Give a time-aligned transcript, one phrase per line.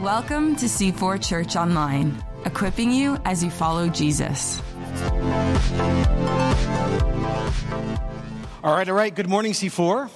[0.00, 4.62] Welcome to C4 Church Online, equipping you as you follow Jesus.
[8.64, 9.14] All right, all right.
[9.14, 10.08] Good morning, C4.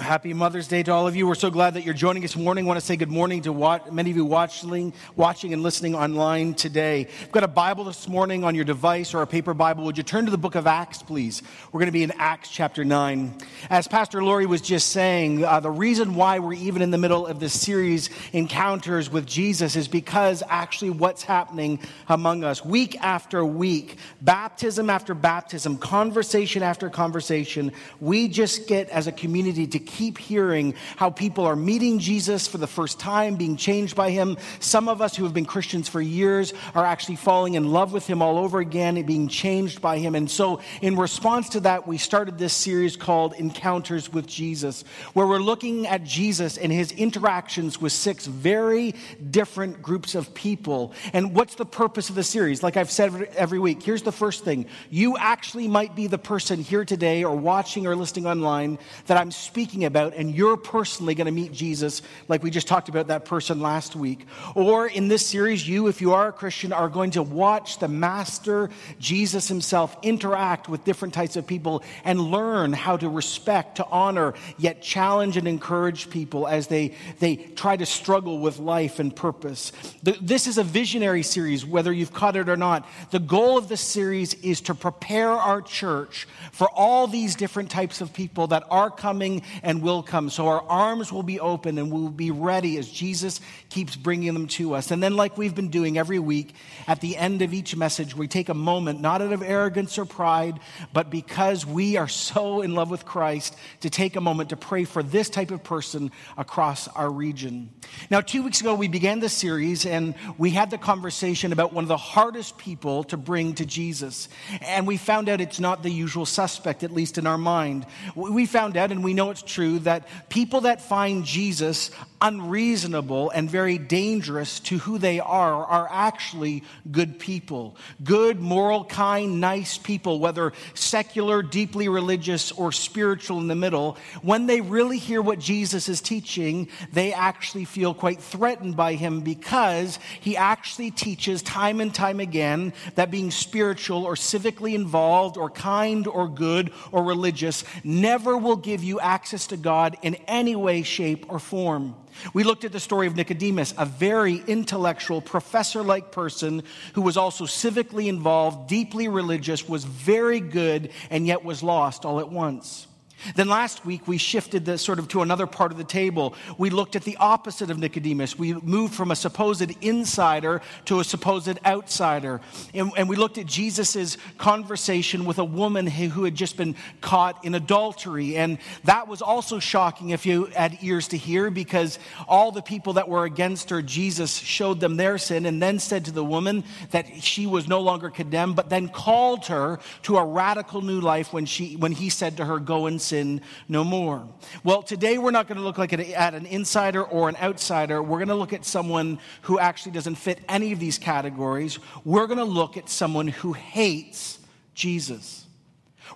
[0.00, 1.26] Happy Mother's Day to all of you.
[1.26, 2.64] We're so glad that you're joining us morning.
[2.64, 5.94] I want to say good morning to what, many of you watching, watching and listening
[5.94, 7.06] online today.
[7.20, 9.84] We've got a Bible this morning on your device or a paper Bible.
[9.84, 11.42] Would you turn to the book of Acts, please?
[11.70, 13.34] We're going to be in Acts chapter 9.
[13.68, 17.26] As Pastor Laurie was just saying, uh, the reason why we're even in the middle
[17.26, 21.78] of this series, Encounters with Jesus, is because actually what's happening
[22.08, 27.70] among us week after week, baptism after baptism, conversation after conversation,
[28.00, 32.58] we just get as a community to keep hearing how people are meeting Jesus for
[32.58, 34.36] the first time, being changed by him.
[34.60, 38.06] Some of us who have been Christians for years are actually falling in love with
[38.06, 40.14] him all over again and being changed by him.
[40.14, 45.26] And so, in response to that, we started this series called Encounters with Jesus, where
[45.26, 48.94] we're looking at Jesus and his interactions with six very
[49.30, 50.92] different groups of people.
[51.12, 52.62] And what's the purpose of the series?
[52.62, 56.60] Like I've said every week, here's the first thing you actually might be the person
[56.60, 61.14] here today or watching or listening online that I'm speaking talking about, and you're personally
[61.14, 64.26] going to meet Jesus, like we just talked about that person last week.
[64.54, 67.88] Or in this series, you, if you are a Christian, are going to watch the
[67.88, 73.86] Master, Jesus himself, interact with different types of people and learn how to respect, to
[73.86, 79.14] honor, yet challenge and encourage people as they, they try to struggle with life and
[79.14, 79.72] purpose.
[80.02, 82.86] The, this is a visionary series, whether you've caught it or not.
[83.10, 88.00] The goal of this series is to prepare our church for all these different types
[88.00, 90.30] of people that are coming and will come.
[90.30, 94.46] So our arms will be open and we'll be ready as Jesus keeps bringing them
[94.48, 94.90] to us.
[94.90, 96.54] And then, like we've been doing every week,
[96.86, 100.04] at the end of each message, we take a moment, not out of arrogance or
[100.04, 100.60] pride,
[100.92, 104.84] but because we are so in love with Christ, to take a moment to pray
[104.84, 107.70] for this type of person across our region.
[108.10, 111.84] Now, two weeks ago, we began this series and we had the conversation about one
[111.84, 114.28] of the hardest people to bring to Jesus.
[114.62, 117.86] And we found out it's not the usual suspect, at least in our mind.
[118.14, 121.90] We found out, and we know it's true that people that find Jesus
[122.22, 127.76] unreasonable and very dangerous to who they are are actually good people.
[128.04, 133.96] Good, moral, kind, nice people, whether secular, deeply religious, or spiritual in the middle.
[134.22, 139.20] When they really hear what Jesus is teaching, they actually feel quite threatened by him
[139.20, 145.48] because he actually teaches time and time again that being spiritual or civically involved or
[145.48, 150.82] kind or good or religious never will give you access to God in any way,
[150.82, 151.94] shape, or form.
[152.34, 156.62] We looked at the story of Nicodemus, a very intellectual, professor like person
[156.94, 162.20] who was also civically involved, deeply religious, was very good, and yet was lost all
[162.20, 162.86] at once.
[163.34, 166.34] Then last week we shifted this sort of to another part of the table.
[166.58, 168.38] We looked at the opposite of Nicodemus.
[168.38, 172.40] We moved from a supposed insider to a supposed outsider.
[172.74, 177.44] And, and we looked at Jesus' conversation with a woman who had just been caught
[177.44, 178.36] in adultery.
[178.36, 181.98] And that was also shocking if you had ears to hear because
[182.28, 186.04] all the people that were against her, Jesus showed them their sin and then said
[186.06, 190.24] to the woman that she was no longer condemned, but then called her to a
[190.24, 194.26] radical new life when, she, when he said to her, Go and sin no more.
[194.64, 198.02] Well, today we're not going to look like at an insider or an outsider.
[198.02, 201.78] We're going to look at someone who actually doesn't fit any of these categories.
[202.04, 204.38] We're going to look at someone who hates
[204.74, 205.44] Jesus.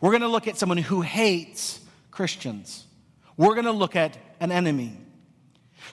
[0.00, 2.87] We're going to look at someone who hates Christians.
[3.37, 4.97] We're going to look at an enemy.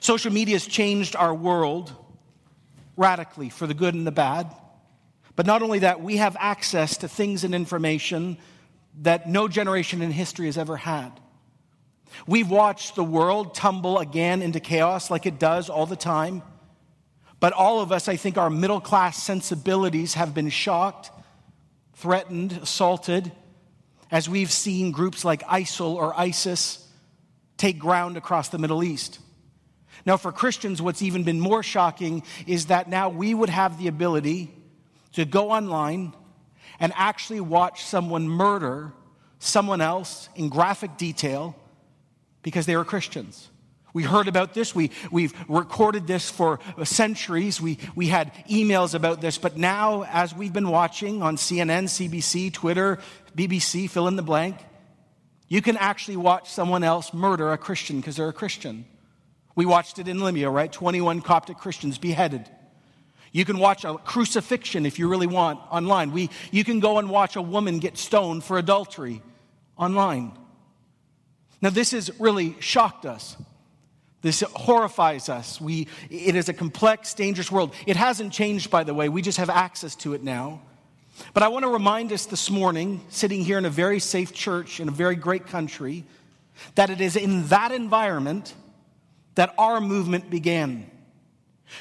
[0.00, 1.92] Social media has changed our world
[2.96, 4.50] radically for the good and the bad.
[5.34, 8.38] But not only that, we have access to things and information
[9.00, 11.10] that no generation in history has ever had.
[12.26, 16.42] We've watched the world tumble again into chaos like it does all the time.
[17.40, 21.10] But all of us, I think, our middle class sensibilities have been shocked,
[21.94, 23.32] threatened, assaulted,
[24.10, 26.86] as we've seen groups like ISIL or ISIS
[27.56, 29.18] take ground across the Middle East.
[30.04, 33.88] Now, for Christians, what's even been more shocking is that now we would have the
[33.88, 34.52] ability
[35.14, 36.12] to go online
[36.82, 38.92] and actually watch someone murder
[39.38, 41.56] someone else in graphic detail
[42.42, 43.48] because they were Christians.
[43.94, 44.74] We heard about this.
[44.74, 47.60] We, we've recorded this for centuries.
[47.60, 49.38] We, we had emails about this.
[49.38, 52.98] But now, as we've been watching on CNN, CBC, Twitter,
[53.36, 54.56] BBC, fill in the blank,
[55.48, 58.86] you can actually watch someone else murder a Christian because they're a Christian.
[59.54, 60.72] We watched it in Libya, right?
[60.72, 62.48] 21 Coptic Christians beheaded.
[63.32, 66.12] You can watch a crucifixion if you really want online.
[66.12, 69.22] We, you can go and watch a woman get stoned for adultery
[69.76, 70.32] online.
[71.62, 73.36] Now, this has really shocked us.
[74.20, 75.60] This horrifies us.
[75.60, 77.74] We, it is a complex, dangerous world.
[77.86, 79.08] It hasn't changed, by the way.
[79.08, 80.60] We just have access to it now.
[81.34, 84.78] But I want to remind us this morning, sitting here in a very safe church
[84.78, 86.04] in a very great country,
[86.74, 88.54] that it is in that environment
[89.34, 90.90] that our movement began.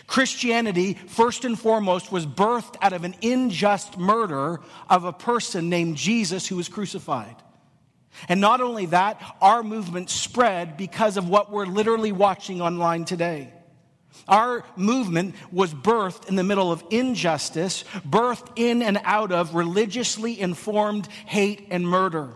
[0.08, 4.60] Christianity, first and foremost, was birthed out of an unjust murder
[4.90, 7.36] of a person named Jesus who was crucified.
[8.28, 13.54] And not only that, our movement spread because of what we're literally watching online today.
[14.28, 20.40] Our movement was birthed in the middle of injustice, birthed in and out of religiously
[20.40, 22.36] informed hate and murder.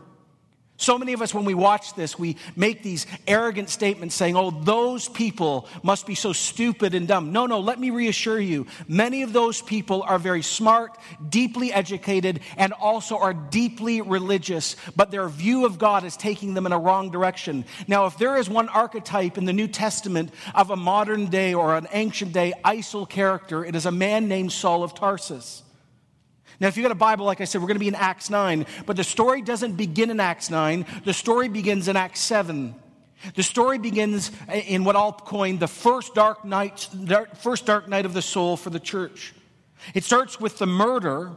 [0.78, 4.52] So many of us, when we watch this, we make these arrogant statements saying, oh,
[4.52, 7.32] those people must be so stupid and dumb.
[7.32, 8.68] No, no, let me reassure you.
[8.86, 10.98] Many of those people are very smart,
[11.30, 16.66] deeply educated, and also are deeply religious, but their view of God is taking them
[16.66, 17.64] in a wrong direction.
[17.88, 21.78] Now, if there is one archetype in the New Testament of a modern day or
[21.78, 25.64] an ancient day ISIL character, it is a man named Saul of Tarsus.
[26.60, 28.30] Now, if you've got a Bible, like I said, we're going to be in Acts
[28.30, 30.86] 9, but the story doesn't begin in Acts 9.
[31.04, 32.76] The story begins in Acts 7.
[33.34, 36.88] The story begins in what I'll coin the first dark night,
[37.40, 39.34] first dark night of the soul for the church.
[39.94, 41.32] It starts with the murder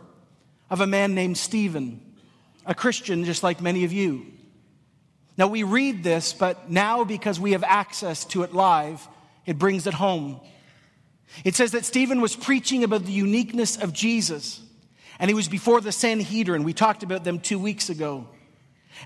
[0.70, 2.00] of a man named Stephen,
[2.66, 4.26] a Christian just like many of you.
[5.36, 9.06] Now, we read this, but now because we have access to it live,
[9.46, 10.40] it brings it home.
[11.44, 14.60] It says that Stephen was preaching about the uniqueness of Jesus.
[15.18, 16.64] And he was before the Sanhedrin.
[16.64, 18.28] We talked about them two weeks ago.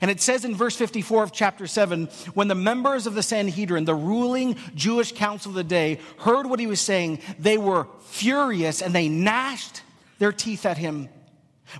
[0.01, 3.85] And it says in verse 54 of chapter 7 when the members of the Sanhedrin,
[3.85, 8.81] the ruling Jewish council of the day, heard what he was saying, they were furious
[8.81, 9.83] and they gnashed
[10.19, 11.09] their teeth at him.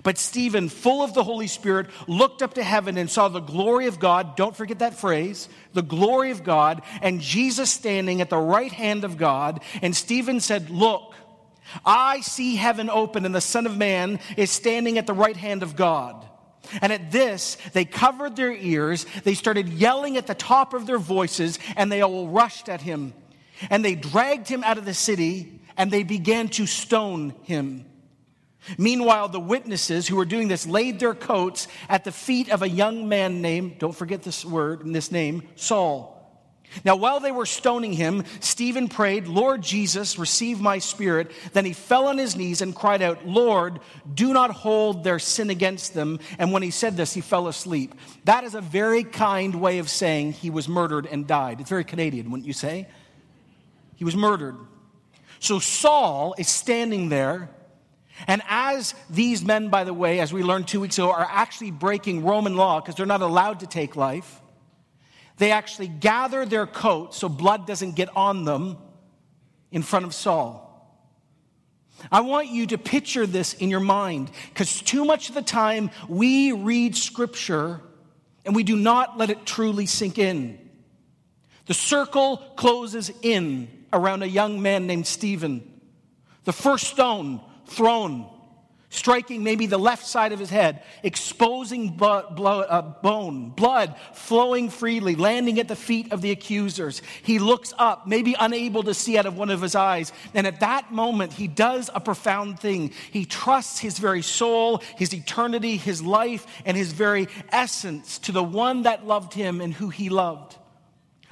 [0.01, 3.85] But Stephen, full of the Holy Spirit, looked up to heaven and saw the glory
[3.85, 4.35] of God.
[4.35, 9.03] Don't forget that phrase the glory of God, and Jesus standing at the right hand
[9.03, 9.61] of God.
[9.81, 11.13] And Stephen said, Look,
[11.85, 15.63] I see heaven open, and the Son of Man is standing at the right hand
[15.63, 16.27] of God.
[16.81, 20.97] And at this, they covered their ears, they started yelling at the top of their
[20.97, 23.13] voices, and they all rushed at him.
[23.69, 27.85] And they dragged him out of the city, and they began to stone him.
[28.77, 32.69] Meanwhile, the witnesses who were doing this laid their coats at the feet of a
[32.69, 36.12] young man named, don't forget this word and this name, Saul.
[36.83, 41.31] Now, while they were stoning him, Stephen prayed, Lord Jesus, receive my spirit.
[41.53, 43.79] Then he fell on his knees and cried out, Lord,
[44.13, 46.19] do not hold their sin against them.
[46.39, 47.93] And when he said this, he fell asleep.
[48.25, 51.59] That is a very kind way of saying he was murdered and died.
[51.59, 52.87] It's very Canadian, wouldn't you say?
[53.95, 54.55] He was murdered.
[55.39, 57.49] So Saul is standing there.
[58.27, 61.71] And as these men, by the way, as we learned two weeks ago, are actually
[61.71, 64.39] breaking Roman law because they're not allowed to take life
[65.37, 68.77] they actually gather their coats so blood doesn't get on them
[69.71, 70.63] in front of Saul.
[72.11, 75.89] I want you to picture this in your mind because too much of the time
[76.07, 77.81] we read scripture
[78.45, 80.59] and we do not let it truly sink in.
[81.65, 85.81] The circle closes in around a young man named Stephen.
[86.43, 88.29] The first stone thrown
[88.93, 95.59] striking maybe the left side of his head, exposing uh, bone, blood flowing freely, landing
[95.59, 97.01] at the feet of the accusers.
[97.23, 100.13] He looks up, maybe unable to see out of one of his eyes.
[100.33, 102.91] And at that moment, he does a profound thing.
[103.11, 108.43] He trusts his very soul, his eternity, his life, and his very essence to the
[108.43, 110.57] one that loved him and who he loved.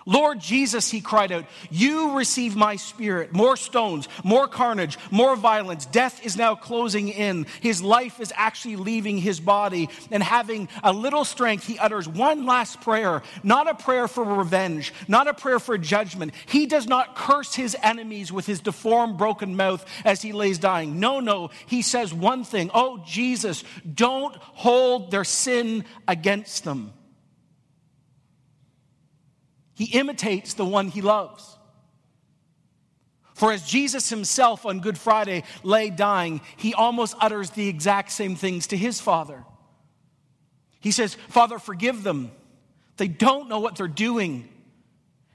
[0.05, 3.33] Lord Jesus, he cried out, you receive my spirit.
[3.33, 5.85] More stones, more carnage, more violence.
[5.85, 7.45] Death is now closing in.
[7.61, 9.89] His life is actually leaving his body.
[10.09, 14.93] And having a little strength, he utters one last prayer, not a prayer for revenge,
[15.07, 16.33] not a prayer for judgment.
[16.47, 20.99] He does not curse his enemies with his deformed, broken mouth as he lays dying.
[20.99, 21.51] No, no.
[21.67, 26.93] He says one thing Oh, Jesus, don't hold their sin against them.
[29.81, 31.57] He imitates the one he loves.
[33.33, 38.35] For as Jesus himself on Good Friday lay dying, he almost utters the exact same
[38.35, 39.43] things to his Father.
[40.81, 42.29] He says, Father, forgive them.
[42.97, 44.49] They don't know what they're doing.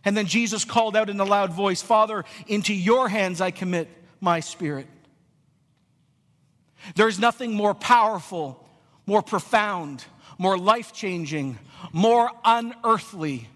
[0.04, 3.88] And then Jesus called out in a loud voice, Father, into your hands I commit
[4.20, 4.86] my spirit.
[6.94, 8.64] There's nothing more powerful,
[9.06, 10.04] more profound,
[10.38, 11.58] more life changing,
[11.92, 13.48] more unearthly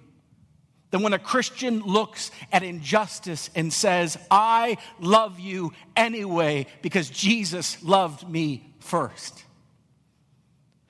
[0.90, 7.82] than when a Christian looks at injustice and says, I love you anyway because Jesus
[7.82, 9.44] loved me first.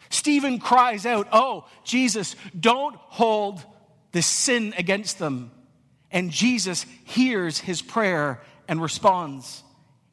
[0.09, 3.65] Stephen cries out, Oh, Jesus, don't hold
[4.13, 5.53] the sin against them.
[6.11, 9.63] And Jesus hears his prayer and responds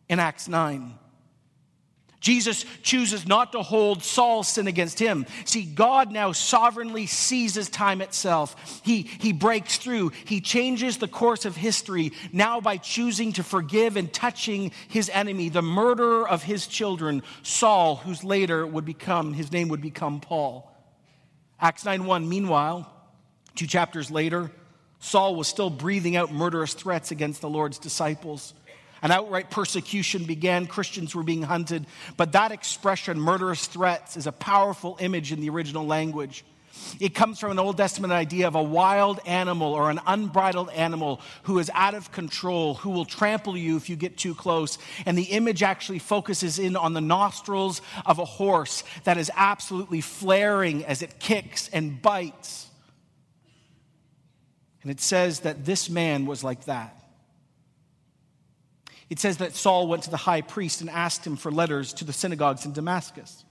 [0.07, 0.93] in Acts 9.
[2.19, 5.25] Jesus chooses not to hold Saul's sin against him.
[5.45, 8.81] See, God now sovereignly seizes time itself.
[8.83, 10.11] He, he breaks through.
[10.25, 15.49] He changes the course of history now by choosing to forgive and touching his enemy,
[15.49, 20.71] the murderer of his children, Saul, whose later would become, his name would become Paul.
[21.59, 22.91] Acts 9 1, meanwhile,
[23.55, 24.51] two chapters later,
[24.99, 28.55] Saul was still breathing out murderous threats against the Lord's disciples.
[29.01, 30.67] An outright persecution began.
[30.67, 31.85] Christians were being hunted.
[32.15, 36.43] But that expression, murderous threats, is a powerful image in the original language.
[36.99, 41.21] It comes from an Old Testament idea of a wild animal or an unbridled animal
[41.43, 44.77] who is out of control, who will trample you if you get too close.
[45.05, 50.01] And the image actually focuses in on the nostrils of a horse that is absolutely
[50.01, 52.67] flaring as it kicks and bites.
[54.81, 56.96] And it says that this man was like that.
[59.09, 62.05] It says that Saul went to the high priest and asked him for letters to
[62.05, 63.45] the synagogues in Damascus,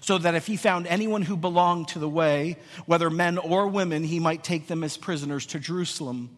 [0.00, 2.56] so that if he found anyone who belonged to the way,
[2.86, 6.30] whether men or women, he might take them as prisoners to Jerusalem.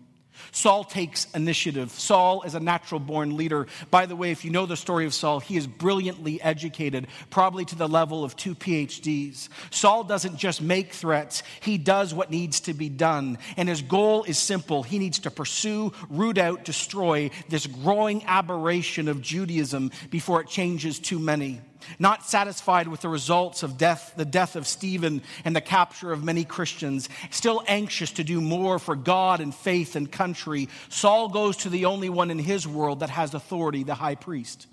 [0.53, 1.91] Saul takes initiative.
[1.91, 3.67] Saul is a natural born leader.
[3.91, 7.65] By the way, if you know the story of Saul, he is brilliantly educated, probably
[7.67, 9.49] to the level of two PhDs.
[9.71, 13.39] Saul doesn't just make threats, he does what needs to be done.
[13.57, 19.09] And his goal is simple he needs to pursue, root out, destroy this growing aberration
[19.09, 21.61] of Judaism before it changes too many.
[21.99, 26.25] Not satisfied with the results of death, the death of Stephen and the capture of
[26.25, 31.57] many Christians, still anxious to do more for God and faith and country, Saul goes
[31.59, 34.67] to the only one in his world that has authority, the high priest.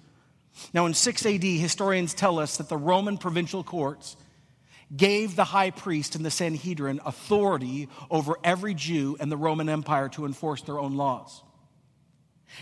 [0.74, 4.16] Now, in 6 AD, historians tell us that the Roman provincial courts
[4.96, 10.10] gave the high priest and the Sanhedrin authority over every Jew in the Roman Empire
[10.10, 11.42] to enforce their own laws.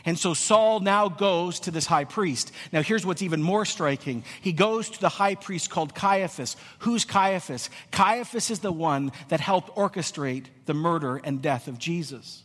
[0.05, 2.51] And so Saul now goes to this high priest.
[2.71, 4.23] Now, here's what's even more striking.
[4.41, 6.55] He goes to the high priest called Caiaphas.
[6.79, 7.69] Who's Caiaphas?
[7.91, 12.43] Caiaphas is the one that helped orchestrate the murder and death of Jesus.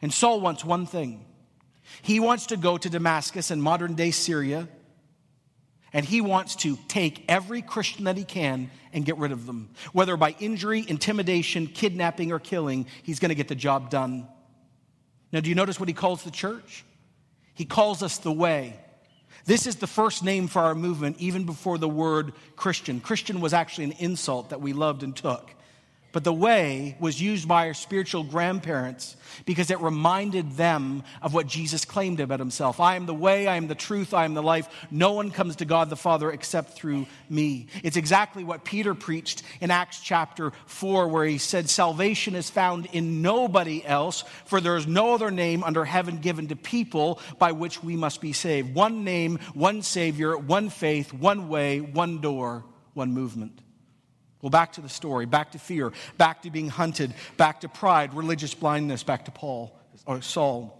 [0.00, 1.24] And Saul wants one thing
[2.02, 4.68] he wants to go to Damascus in modern day Syria,
[5.92, 9.70] and he wants to take every Christian that he can and get rid of them.
[9.92, 14.28] Whether by injury, intimidation, kidnapping, or killing, he's going to get the job done.
[15.32, 16.84] Now, do you notice what he calls the church?
[17.54, 18.78] He calls us the way.
[19.44, 23.00] This is the first name for our movement, even before the word Christian.
[23.00, 25.50] Christian was actually an insult that we loved and took.
[26.10, 31.46] But the way was used by our spiritual grandparents because it reminded them of what
[31.46, 32.80] Jesus claimed about himself.
[32.80, 34.68] I am the way, I am the truth, I am the life.
[34.90, 37.66] No one comes to God the Father except through me.
[37.84, 42.86] It's exactly what Peter preached in Acts chapter 4, where he said, Salvation is found
[42.86, 47.52] in nobody else, for there is no other name under heaven given to people by
[47.52, 48.74] which we must be saved.
[48.74, 53.60] One name, one Savior, one faith, one way, one door, one movement.
[54.40, 58.14] Well, back to the story, back to fear, back to being hunted, back to pride,
[58.14, 59.76] religious blindness, back to Paul
[60.06, 60.77] or Saul.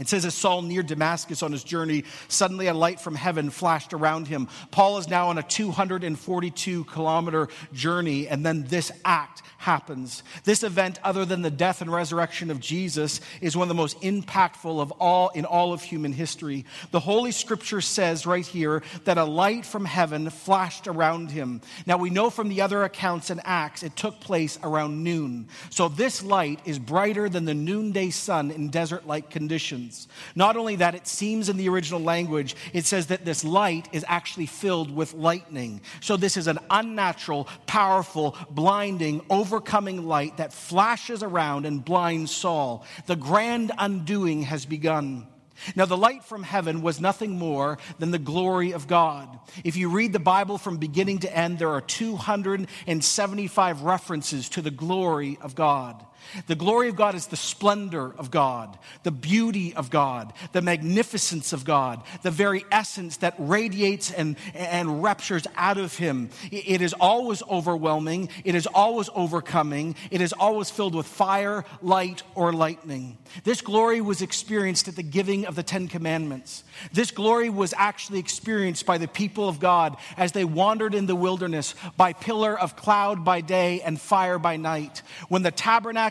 [0.00, 3.92] It says, as Saul neared Damascus on his journey, suddenly a light from heaven flashed
[3.92, 4.48] around him.
[4.70, 10.22] Paul is now on a 242 kilometer journey, and then this act happens.
[10.44, 14.00] This event, other than the death and resurrection of Jesus, is one of the most
[14.00, 16.64] impactful of all in all of human history.
[16.90, 21.60] The Holy Scripture says right here that a light from heaven flashed around him.
[21.84, 25.48] Now we know from the other accounts and Acts it took place around noon.
[25.68, 29.81] So this light is brighter than the noonday sun in desert like conditions.
[30.34, 34.04] Not only that, it seems in the original language, it says that this light is
[34.08, 35.80] actually filled with lightning.
[36.00, 42.84] So this is an unnatural, powerful, blinding, overcoming light that flashes around and blinds Saul.
[43.06, 45.26] The grand undoing has begun.
[45.76, 49.38] Now, the light from heaven was nothing more than the glory of God.
[49.64, 54.70] If you read the Bible from beginning to end, there are 275 references to the
[54.70, 56.04] glory of God.
[56.46, 61.52] The glory of God is the splendor of God, the beauty of God, the magnificence
[61.52, 66.30] of God, the very essence that radiates and, and ruptures out of Him.
[66.50, 72.22] It is always overwhelming, it is always overcoming, it is always filled with fire, light,
[72.34, 73.18] or lightning.
[73.44, 76.64] This glory was experienced at the giving of the Ten Commandments.
[76.92, 81.16] This glory was actually experienced by the people of God as they wandered in the
[81.16, 85.02] wilderness by pillar of cloud by day and fire by night.
[85.28, 85.50] When the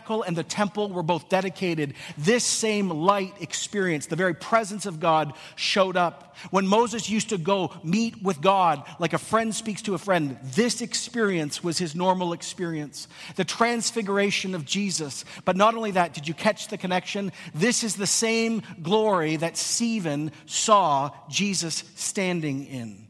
[0.02, 5.00] tabernacle and the temple were both dedicated, this same light experience, the very presence of
[5.00, 6.36] God, showed up.
[6.50, 10.38] When Moses used to go meet with God like a friend speaks to a friend,
[10.42, 13.08] this experience was his normal experience.
[13.36, 15.24] The transfiguration of Jesus.
[15.44, 17.32] But not only that, did you catch the connection?
[17.54, 23.08] This is the same glory that Stephen saw Jesus standing in.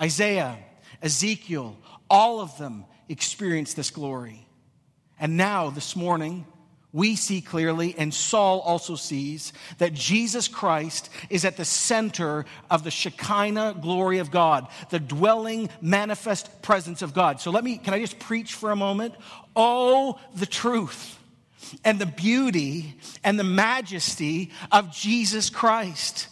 [0.00, 0.56] Isaiah,
[1.02, 1.76] Ezekiel,
[2.08, 4.47] all of them experienced this glory.
[5.20, 6.46] And now, this morning,
[6.92, 12.82] we see clearly, and Saul also sees, that Jesus Christ is at the center of
[12.82, 17.40] the Shekinah glory of God, the dwelling, manifest presence of God.
[17.40, 19.14] So let me, can I just preach for a moment?
[19.54, 21.18] Oh, the truth
[21.84, 26.28] and the beauty and the majesty of Jesus Christ.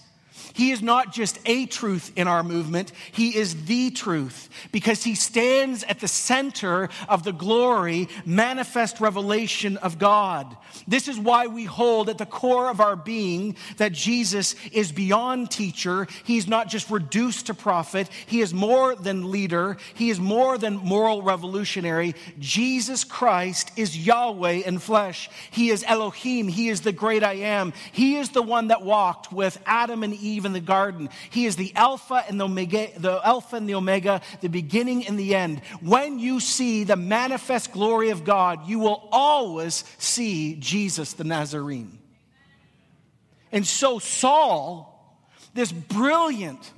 [0.57, 5.15] He is not just a truth in our movement, He is the truth because He
[5.15, 10.57] stands at the center of the glory, manifest revelation of God.
[10.89, 15.51] This is why we hold at the core of our being that Jesus is beyond
[15.51, 16.09] teacher.
[16.25, 20.77] He's not just reduced to prophet, He is more than leader, He is more than
[20.77, 22.15] moral revolutionary.
[22.39, 25.29] Jesus Christ is Yahweh in flesh.
[25.51, 26.49] He is Elohim.
[26.49, 27.75] He is the great I am.
[27.93, 31.11] He is the one that walked with Adam and Eve in the garden.
[31.29, 35.19] He is the Alpha and the Omega, the Alpha and the Omega, the beginning and
[35.19, 35.61] the end.
[35.83, 41.99] When you see the manifest glory of God, you will always see Jesus the Nazarene.
[43.53, 45.21] And so Saul,
[45.55, 46.73] this brilliant,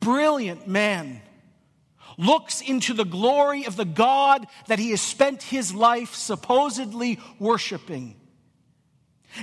[0.00, 1.20] brilliant man,
[2.18, 8.17] looks into the glory of the God that he has spent his life supposedly worshiping.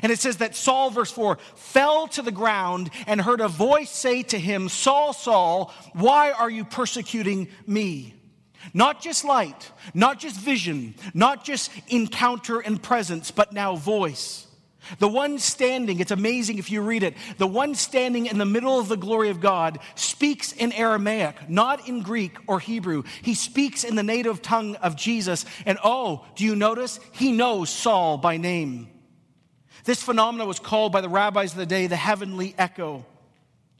[0.02, 3.90] And it says that Saul, verse 4, fell to the ground and heard a voice
[3.90, 8.14] say to him, Saul, Saul, why are you persecuting me?
[8.74, 14.48] Not just light, not just vision, not just encounter and presence, but now voice.
[15.00, 18.80] The one standing, it's amazing if you read it, the one standing in the middle
[18.80, 23.04] of the glory of God speaks in Aramaic, not in Greek or Hebrew.
[23.22, 25.46] He speaks in the native tongue of Jesus.
[25.66, 27.00] And oh, do you notice?
[27.14, 28.90] He knows Saul by name.
[29.86, 33.06] This phenomenon was called by the rabbis of the day the heavenly echo.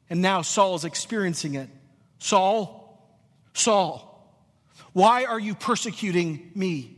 [0.10, 1.68] And now Saul is experiencing it.
[2.20, 3.04] Saul,
[3.54, 4.12] Saul,
[4.94, 6.96] why are you persecuting me?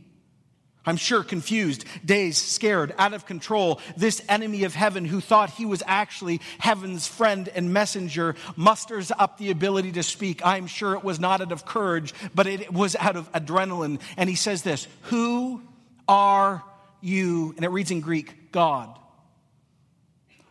[0.84, 3.80] I'm sure confused, dazed, scared, out of control.
[3.96, 9.36] This enemy of heaven who thought he was actually heaven's friend and messenger musters up
[9.36, 10.40] the ability to speak.
[10.44, 14.00] I'm sure it was not out of courage, but it was out of adrenaline.
[14.16, 15.62] And he says this Who
[16.06, 16.62] are
[17.02, 17.52] you?
[17.56, 18.98] And it reads in Greek, God.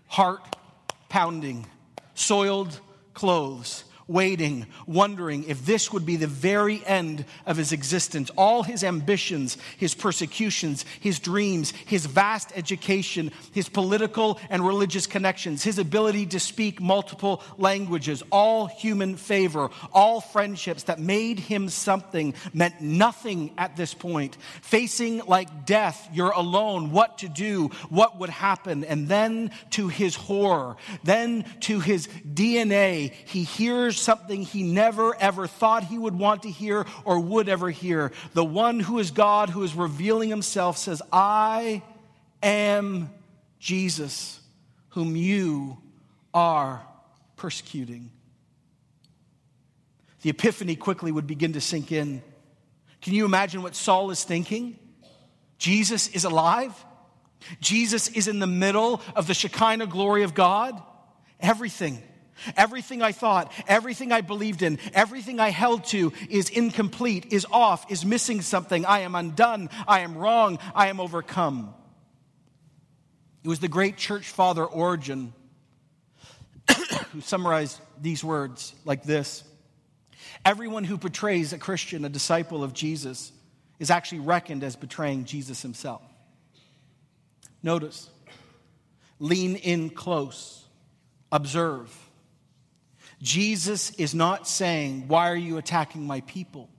[0.08, 0.56] Heart
[1.10, 1.66] pounding,
[2.14, 2.80] soiled
[3.14, 8.30] clothes, waiting, wondering if this would be the very end of his existence.
[8.38, 15.64] All his ambitions, his persecutions, his dreams, his vast education, his political and religious connections,
[15.64, 22.34] his ability to speak multiple languages, all human favor, all friendships that made him something
[22.54, 24.38] meant nothing at this point.
[24.62, 28.86] Facing like death, you're alone, what to do, what would happen.
[28.86, 35.48] And then to his horror, then to his DNA, he hears something he never ever
[35.48, 38.12] thought he would want to hear or would ever hear.
[38.34, 41.82] The one who is God, who is revealing himself, says, I
[42.42, 43.10] am
[43.60, 44.40] Jesus,
[44.90, 45.78] whom you
[46.34, 46.86] are
[47.36, 48.12] persecuting.
[50.22, 52.22] The epiphany quickly would begin to sink in.
[53.02, 54.78] Can you imagine what Saul is thinking?
[55.58, 56.74] Jesus is alive.
[57.62, 60.82] Jesus is in the middle of the Shekinah glory of God.
[61.40, 62.02] Everything
[62.56, 67.92] Everything I thought, everything I believed in, everything I held to is incomplete, is off,
[67.92, 68.86] is missing something.
[68.86, 69.70] I am undone.
[69.88, 70.60] I am wrong.
[70.76, 71.74] I am overcome.
[73.44, 75.34] It was the great church father Origen
[77.14, 79.44] who summarized these words like this
[80.46, 83.32] Everyone who betrays a Christian, a disciple of Jesus,
[83.80, 86.02] is actually reckoned as betraying Jesus himself.
[87.64, 88.10] Notice,
[89.20, 90.66] lean in close,
[91.32, 91.90] observe
[93.22, 96.70] Jesus is not saying, Why are you attacking my people?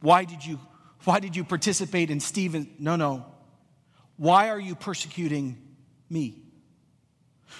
[0.00, 0.60] Why did you,
[1.04, 2.68] why did you participate in Stephen?
[2.78, 3.26] No, no.
[4.16, 5.58] Why are you persecuting
[6.08, 6.42] me?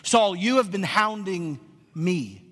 [0.02, 1.60] Saul, you have been hounding
[1.94, 2.42] me.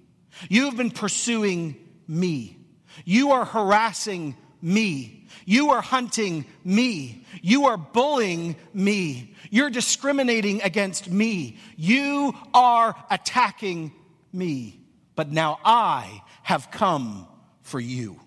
[0.49, 2.59] You have been pursuing me.
[3.05, 5.27] You are harassing me.
[5.44, 7.25] You are hunting me.
[7.42, 9.35] You are bullying me.
[9.51, 11.59] You're discriminating against me.
[11.77, 13.92] You are attacking
[14.35, 14.81] me.
[15.14, 17.29] But now I have come
[17.62, 18.20] for you.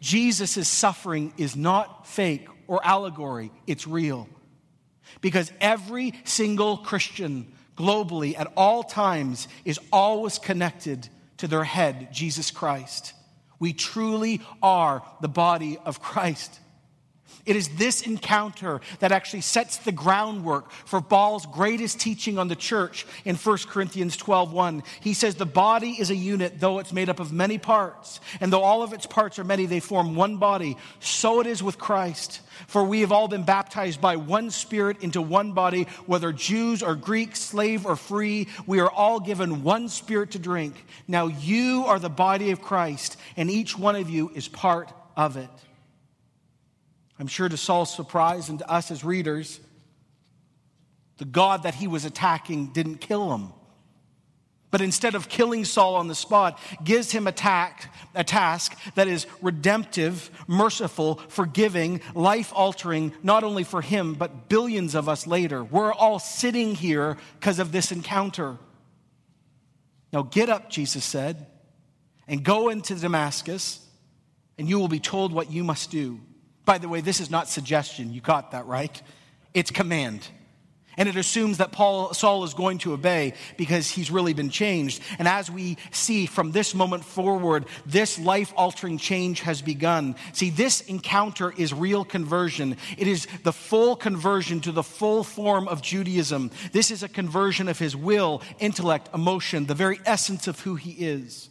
[0.00, 4.28] Jesus' suffering is not fake or allegory, it's real.
[5.20, 12.50] Because every single Christian globally at all times is always connected to their head, Jesus
[12.50, 13.14] Christ.
[13.58, 16.60] We truly are the body of Christ.
[17.48, 22.54] It is this encounter that actually sets the groundwork for Paul's greatest teaching on the
[22.54, 24.82] church in 1 Corinthians 12:1.
[25.00, 28.52] He says the body is a unit though it's made up of many parts, and
[28.52, 30.76] though all of its parts are many they form one body.
[31.00, 32.42] So it is with Christ.
[32.66, 36.94] For we have all been baptized by one spirit into one body, whether Jews or
[36.94, 40.74] Greeks, slave or free, we are all given one spirit to drink.
[41.06, 45.38] Now you are the body of Christ, and each one of you is part of
[45.38, 45.48] it.
[47.18, 49.60] I'm sure to Saul's surprise and to us as readers,
[51.16, 53.52] the God that he was attacking didn't kill him.
[54.70, 59.08] But instead of killing Saul on the spot, gives him a, tack, a task that
[59.08, 65.64] is redemptive, merciful, forgiving, life altering, not only for him, but billions of us later.
[65.64, 68.58] We're all sitting here because of this encounter.
[70.12, 71.46] Now get up, Jesus said,
[72.26, 73.80] and go into Damascus,
[74.58, 76.20] and you will be told what you must do.
[76.68, 78.12] By the way, this is not suggestion.
[78.12, 79.00] You got that right?
[79.54, 80.28] It's command.
[80.98, 85.02] And it assumes that Paul, Saul is going to obey because he's really been changed.
[85.18, 90.14] And as we see from this moment forward, this life altering change has begun.
[90.34, 92.76] See, this encounter is real conversion.
[92.98, 96.50] It is the full conversion to the full form of Judaism.
[96.72, 100.90] This is a conversion of his will, intellect, emotion, the very essence of who he
[100.90, 101.48] is.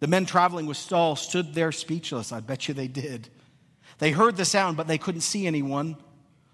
[0.00, 2.32] The men traveling with Saul stood there speechless.
[2.32, 3.28] I bet you they did.
[3.98, 5.96] They heard the sound, but they couldn't see anyone.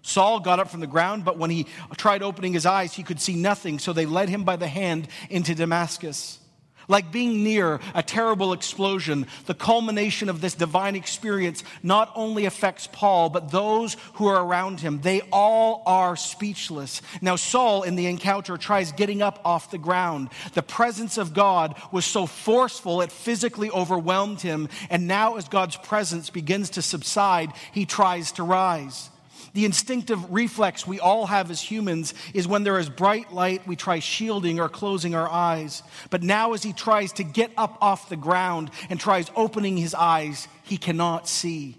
[0.01, 1.65] Saul got up from the ground, but when he
[1.97, 3.79] tried opening his eyes, he could see nothing.
[3.79, 6.39] So they led him by the hand into Damascus.
[6.87, 12.87] Like being near a terrible explosion, the culmination of this divine experience not only affects
[12.91, 15.01] Paul, but those who are around him.
[15.01, 17.01] They all are speechless.
[17.21, 20.29] Now, Saul in the encounter tries getting up off the ground.
[20.53, 24.69] The presence of God was so forceful, it physically overwhelmed him.
[24.89, 29.09] And now, as God's presence begins to subside, he tries to rise.
[29.53, 33.75] The instinctive reflex we all have as humans is when there is bright light, we
[33.75, 35.83] try shielding or closing our eyes.
[36.09, 39.93] But now, as he tries to get up off the ground and tries opening his
[39.93, 41.77] eyes, he cannot see.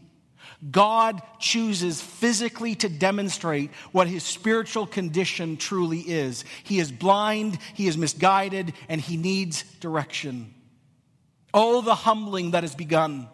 [0.71, 6.45] God chooses physically to demonstrate what his spiritual condition truly is.
[6.63, 10.55] He is blind, he is misguided, and he needs direction.
[11.53, 13.29] Oh, the humbling that has begun.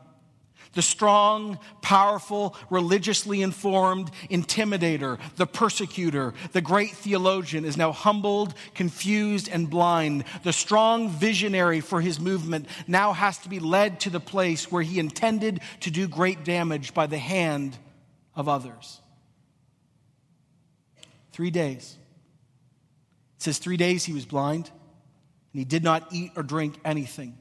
[0.73, 9.49] The strong, powerful, religiously informed intimidator, the persecutor, the great theologian is now humbled, confused,
[9.49, 10.25] and blind.
[10.45, 14.83] The strong visionary for his movement now has to be led to the place where
[14.83, 17.77] he intended to do great damage by the hand
[18.37, 19.01] of others.
[21.33, 21.97] Three days.
[23.39, 24.71] It says three days he was blind,
[25.53, 27.37] and he did not eat or drink anything.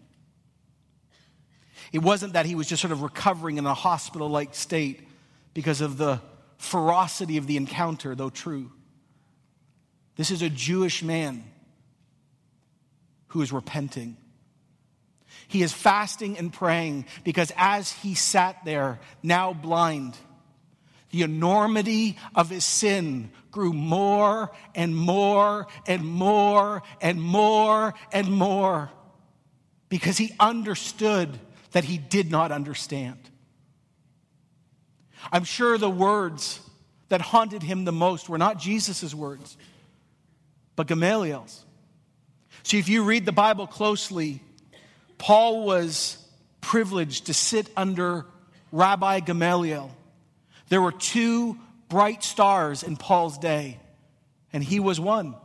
[1.91, 5.07] It wasn't that he was just sort of recovering in a hospital like state
[5.53, 6.21] because of the
[6.57, 8.71] ferocity of the encounter, though true.
[10.15, 11.43] This is a Jewish man
[13.29, 14.17] who is repenting.
[15.47, 20.15] He is fasting and praying because as he sat there, now blind,
[21.11, 28.91] the enormity of his sin grew more and more and more and more and more
[29.89, 31.39] because he understood
[31.71, 33.17] that he did not understand.
[35.31, 36.59] I'm sure the words
[37.09, 39.57] that haunted him the most were not Jesus' words,
[40.75, 41.65] but Gamaliel's.
[42.63, 44.41] See, if you read the Bible closely,
[45.17, 46.17] Paul was
[46.61, 48.25] privileged to sit under
[48.71, 49.95] Rabbi Gamaliel.
[50.69, 51.57] There were two
[51.89, 53.79] bright stars in Paul's day,
[54.53, 55.35] and he was one.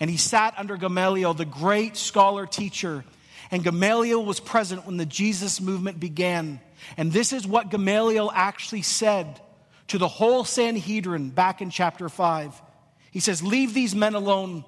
[0.00, 3.04] And he sat under Gamaliel, the great scholar teacher
[3.50, 6.60] and Gamaliel was present when the Jesus movement began.
[6.96, 9.40] And this is what Gamaliel actually said
[9.88, 12.62] to the whole Sanhedrin back in chapter 5.
[13.10, 14.64] He says, Leave these men alone.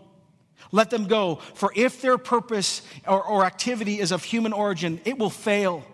[0.73, 1.37] Let them go.
[1.55, 5.85] For if their purpose or, or activity is of human origin, it will fail.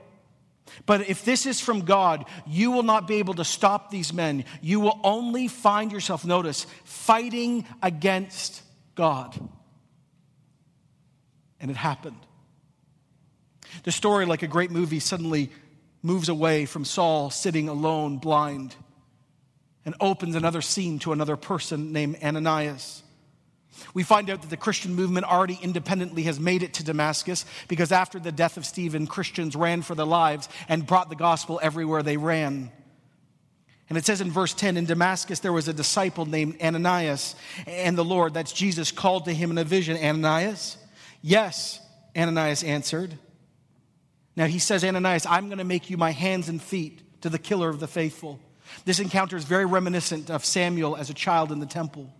[0.84, 4.44] But if this is from God, you will not be able to stop these men.
[4.60, 8.62] You will only find yourself, notice, fighting against
[8.94, 9.38] God.
[11.60, 12.25] And it happened.
[13.84, 15.50] The story, like a great movie, suddenly
[16.02, 18.74] moves away from Saul sitting alone, blind,
[19.84, 23.02] and opens another scene to another person named Ananias.
[23.94, 27.92] We find out that the Christian movement already independently has made it to Damascus because
[27.92, 32.02] after the death of Stephen, Christians ran for their lives and brought the gospel everywhere
[32.02, 32.70] they ran.
[33.88, 37.36] And it says in verse 10 in Damascus, there was a disciple named Ananias,
[37.66, 40.76] and the Lord, that's Jesus, called to him in a vision Ananias?
[41.22, 41.80] Yes,
[42.16, 43.16] Ananias answered.
[44.36, 47.38] Now he says, Ananias, I'm going to make you my hands and feet to the
[47.38, 48.38] killer of the faithful.
[48.84, 52.12] This encounter is very reminiscent of Samuel as a child in the temple.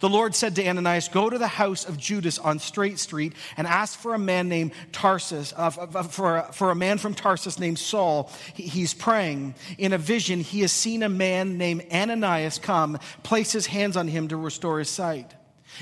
[0.00, 3.66] The Lord said to Ananias, Go to the house of Judas on Straight Street and
[3.66, 8.30] ask for a man named Tarsus, uh, for, for a man from Tarsus named Saul.
[8.54, 9.54] He's praying.
[9.76, 14.08] In a vision, he has seen a man named Ananias come, place his hands on
[14.08, 15.34] him to restore his sight.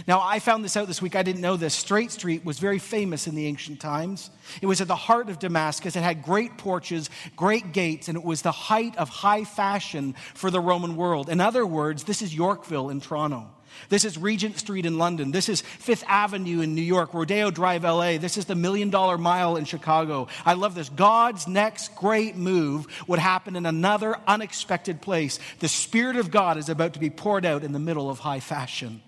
[0.07, 1.16] Now, I found this out this week.
[1.16, 1.74] I didn't know this.
[1.74, 4.30] Straight Street was very famous in the ancient times.
[4.61, 5.96] It was at the heart of Damascus.
[5.96, 10.50] It had great porches, great gates, and it was the height of high fashion for
[10.50, 11.28] the Roman world.
[11.28, 13.48] In other words, this is Yorkville in Toronto.
[13.88, 15.30] This is Regent Street in London.
[15.30, 18.18] This is Fifth Avenue in New York, Rodeo Drive, LA.
[18.18, 20.28] This is the Million Dollar Mile in Chicago.
[20.44, 20.88] I love this.
[20.88, 25.38] God's next great move would happen in another unexpected place.
[25.59, 28.40] The Spirit of God is about to be poured out in the middle of high
[28.40, 29.02] fashion.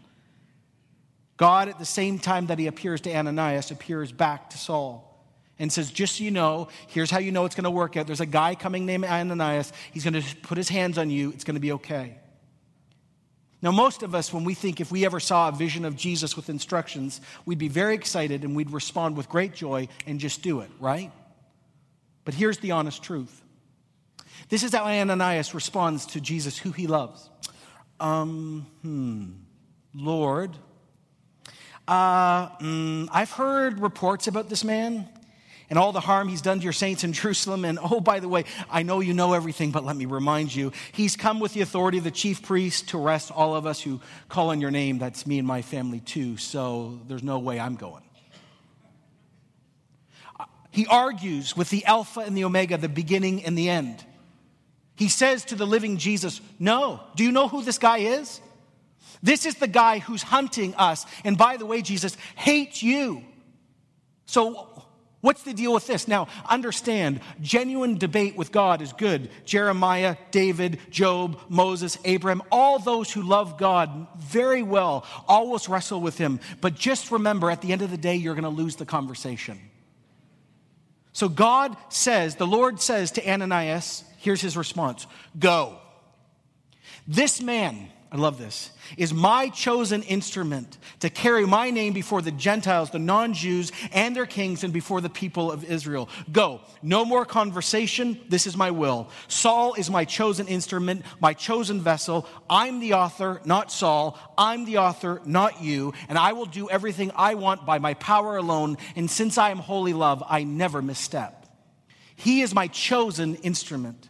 [1.37, 5.07] God, at the same time that he appears to Ananias, appears back to Saul
[5.59, 8.07] and says, Just so you know, here's how you know it's going to work out.
[8.07, 9.73] There's a guy coming named Ananias.
[9.93, 11.31] He's going to put his hands on you.
[11.31, 12.19] It's going to be okay.
[13.63, 16.37] Now, most of us, when we think if we ever saw a vision of Jesus
[16.37, 20.61] with instructions, we'd be very excited and we'd respond with great joy and just do
[20.61, 21.11] it, right?
[22.25, 23.43] But here's the honest truth
[24.49, 27.29] this is how Ananias responds to Jesus, who he loves.
[27.99, 29.31] Um, hmm,
[29.95, 30.57] Lord,
[31.89, 35.09] uh, mm, I've heard reports about this man
[35.69, 37.65] and all the harm he's done to your saints in Jerusalem.
[37.65, 40.73] And oh, by the way, I know you know everything, but let me remind you,
[40.93, 44.01] he's come with the authority of the chief priest to arrest all of us who
[44.29, 44.99] call on your name.
[44.99, 46.37] That's me and my family too.
[46.37, 48.03] So there's no way I'm going.
[50.71, 54.05] He argues with the Alpha and the Omega, the beginning and the end.
[54.95, 57.01] He says to the living Jesus, No.
[57.17, 58.41] Do you know who this guy is?
[59.27, 61.05] This is the guy who's hunting us.
[61.25, 63.25] And by the way, Jesus hates you.
[64.27, 64.77] So
[65.23, 66.07] What's the deal with this?
[66.07, 69.29] Now, understand, genuine debate with God is good.
[69.45, 76.17] Jeremiah, David, Job, Moses, Abraham, all those who love God very well always wrestle with
[76.17, 76.39] him.
[76.61, 79.59] But just remember, at the end of the day, you're going to lose the conversation.
[81.13, 85.77] So God says, the Lord says to Ananias, here's his response Go.
[87.09, 92.31] This man, I love this, is my chosen instrument to carry my name before the
[92.31, 96.09] Gentiles, the non Jews, and their kings, and before the people of Israel.
[96.33, 96.63] Go.
[96.83, 98.19] No more conversation.
[98.31, 99.11] This is my will.
[99.29, 102.27] Saul is my chosen instrument, my chosen vessel.
[102.49, 104.19] I'm the author, not Saul.
[104.39, 105.93] I'm the author, not you.
[106.09, 108.79] And I will do everything I want by my power alone.
[108.97, 111.45] And since I am holy love, I never misstep.
[112.15, 114.09] He is my chosen instrument.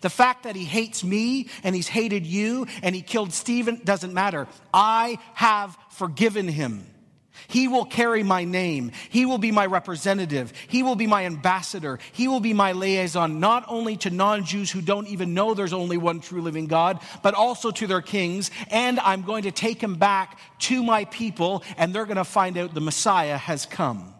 [0.00, 4.14] The fact that he hates me and he's hated you and he killed Stephen doesn't
[4.14, 4.46] matter.
[4.72, 6.86] I have forgiven him.
[7.48, 8.92] He will carry my name.
[9.10, 10.52] He will be my representative.
[10.68, 11.98] He will be my ambassador.
[12.12, 15.72] He will be my liaison, not only to non Jews who don't even know there's
[15.72, 18.50] only one true living God, but also to their kings.
[18.70, 22.56] And I'm going to take him back to my people, and they're going to find
[22.56, 24.13] out the Messiah has come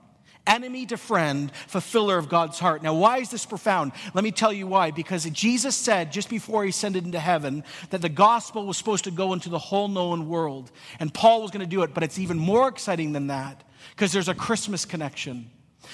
[0.47, 2.83] enemy to friend, fulfiller of God's heart.
[2.83, 3.93] Now, why is this profound?
[4.13, 4.91] Let me tell you why.
[4.91, 9.11] Because Jesus said just before he ascended into heaven that the gospel was supposed to
[9.11, 10.71] go into the whole known world.
[11.01, 14.13] And Paul was going to do it, but it's even more exciting than that because
[14.13, 15.51] there's a Christmas connection.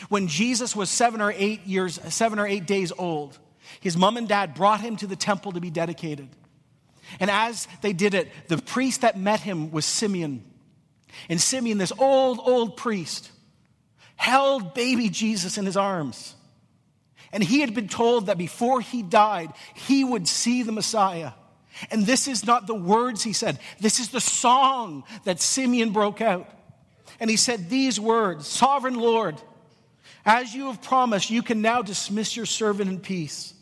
[0.09, 3.39] When Jesus was seven or eight years, seven or eight days old,
[3.81, 6.29] his mom and dad brought him to the temple to be dedicated.
[7.19, 10.45] And as they did it, the priest that met him was Simeon.
[11.29, 13.31] And Simeon, this old, old priest,
[14.21, 16.35] held baby Jesus in his arms.
[17.33, 21.33] And he had been told that before he died, he would see the Messiah.
[21.91, 26.21] And this is not the words he said, this is the song that Simeon broke
[26.21, 26.47] out.
[27.19, 29.41] And he said these words Sovereign Lord,
[30.27, 33.55] as you have promised, you can now dismiss your servant in peace.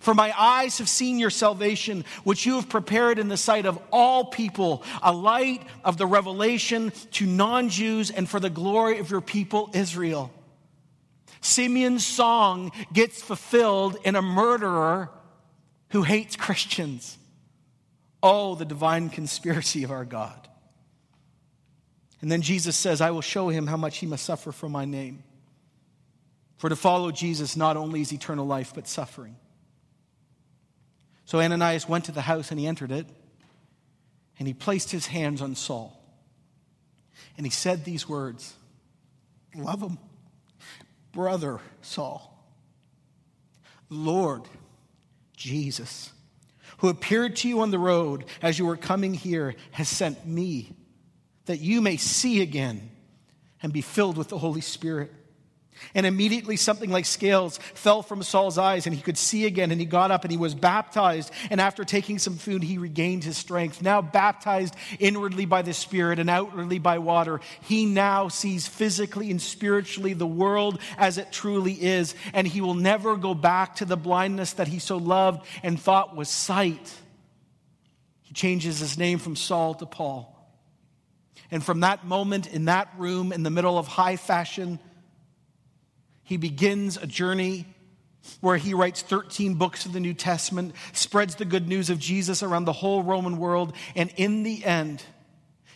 [0.00, 3.78] For my eyes have seen your salvation, which you have prepared in the sight of
[3.90, 9.10] all people, a light of the revelation to non Jews and for the glory of
[9.10, 10.30] your people Israel.
[11.40, 15.10] Simeon's song gets fulfilled in a murderer
[15.90, 17.16] who hates Christians.
[18.22, 20.48] Oh, the divine conspiracy of our God.
[22.20, 24.84] And then Jesus says, I will show him how much he must suffer for my
[24.84, 25.22] name.
[26.56, 29.36] For to follow Jesus not only is eternal life, but suffering.
[31.28, 33.06] So Ananias went to the house and he entered it,
[34.38, 36.02] and he placed his hands on Saul.
[37.36, 38.54] And he said these words
[39.54, 39.98] Love him,
[41.12, 42.34] brother Saul.
[43.90, 44.44] Lord
[45.36, 46.12] Jesus,
[46.78, 50.74] who appeared to you on the road as you were coming here, has sent me
[51.44, 52.90] that you may see again
[53.62, 55.12] and be filled with the Holy Spirit.
[55.94, 59.80] And immediately something like scales fell from Saul's eyes, and he could see again, and
[59.80, 61.30] he got up and he was baptized.
[61.50, 63.82] And after taking some food, he regained his strength.
[63.82, 69.40] Now baptized inwardly by the Spirit and outwardly by water, he now sees physically and
[69.40, 73.96] spiritually the world as it truly is, and he will never go back to the
[73.96, 76.92] blindness that he so loved and thought was sight.
[78.22, 80.34] He changes his name from Saul to Paul.
[81.50, 84.78] And from that moment in that room in the middle of high fashion,
[86.28, 87.64] he begins a journey
[88.42, 92.42] where he writes 13 books of the New Testament, spreads the good news of Jesus
[92.42, 95.02] around the whole Roman world, and in the end,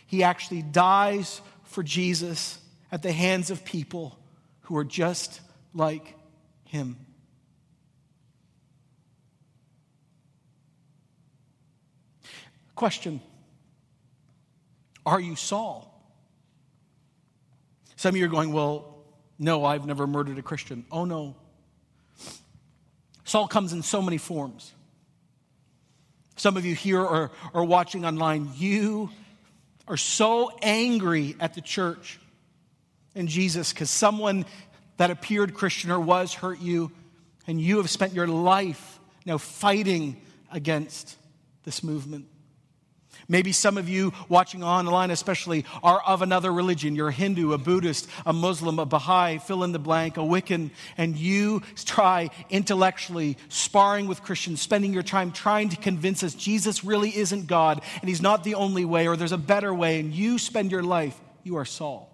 [0.05, 2.59] he actually dies for Jesus
[2.91, 4.15] at the hands of people
[4.61, 5.41] who are just
[5.73, 6.13] like
[6.65, 6.97] him.
[12.75, 13.21] Question
[15.03, 15.89] Are you Saul?
[17.95, 18.92] Some of you are going, Well,
[19.43, 20.85] no, I've never murdered a Christian.
[20.91, 21.35] Oh, no.
[23.25, 24.73] Saul comes in so many forms.
[26.35, 28.51] Some of you here are, are watching online.
[28.55, 29.09] You
[29.87, 32.19] are so angry at the church
[33.15, 34.45] and Jesus because someone
[34.97, 36.91] that appeared Christian or was hurt you,
[37.45, 41.17] and you have spent your life now fighting against
[41.63, 42.25] this movement.
[43.27, 46.95] Maybe some of you watching online, especially, are of another religion.
[46.95, 50.71] You're a Hindu, a Buddhist, a Muslim, a Baha'i, fill in the blank, a Wiccan,
[50.97, 56.83] and you try intellectually sparring with Christians, spending your time trying to convince us Jesus
[56.83, 60.13] really isn't God and He's not the only way or there's a better way, and
[60.13, 62.12] you spend your life, you are Saul.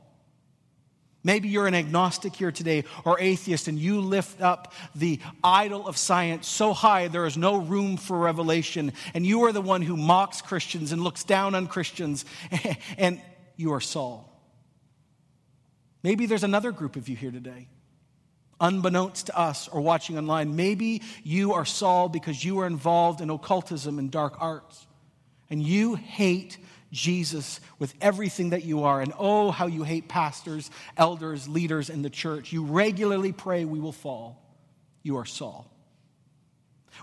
[1.23, 5.97] Maybe you're an agnostic here today or atheist and you lift up the idol of
[5.97, 8.93] science so high there is no room for revelation.
[9.13, 12.23] And you are the one who mocks Christians and looks down on Christians.
[12.97, 13.21] and
[13.57, 14.25] you are Saul.
[16.03, 17.67] Maybe there's another group of you here today,
[18.61, 20.55] unbeknownst to us or watching online.
[20.55, 24.87] Maybe you are Saul because you are involved in occultism and dark arts.
[25.49, 26.57] And you hate
[26.91, 29.01] Jesus with everything that you are.
[29.01, 32.51] And oh, how you hate pastors, elders, leaders in the church.
[32.51, 34.41] You regularly pray, we will fall.
[35.03, 35.71] You are Saul.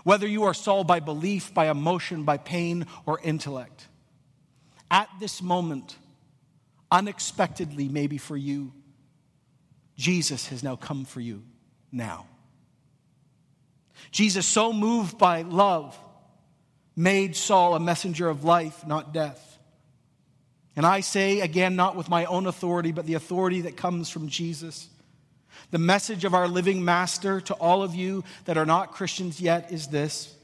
[0.03, 3.87] Whether you are Saul by belief, by emotion, by pain, or intellect,
[4.89, 5.95] at this moment,
[6.91, 8.71] unexpectedly, maybe for you,
[9.97, 11.43] Jesus has now come for you
[11.91, 12.27] now.
[14.11, 15.97] Jesus, so moved by love,
[16.95, 19.46] made Saul a messenger of life, not death.
[20.77, 24.27] And I say again, not with my own authority, but the authority that comes from
[24.29, 24.87] Jesus.
[25.71, 29.71] The message of our living master to all of you that are not Christians yet
[29.71, 30.35] is this.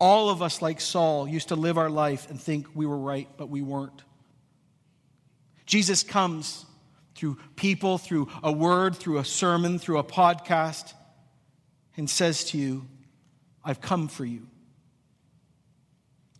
[0.00, 3.28] All of us, like Saul, used to live our life and think we were right,
[3.36, 4.02] but we weren't.
[5.66, 6.64] Jesus comes
[7.14, 10.94] through people, through a word, through a sermon, through a podcast,
[11.94, 12.86] and says to you,
[13.62, 14.46] I've come for you.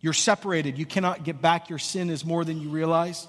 [0.01, 0.77] You're separated.
[0.77, 1.69] You cannot get back.
[1.69, 3.27] Your sin is more than you realize.